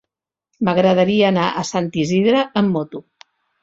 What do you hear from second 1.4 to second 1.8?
a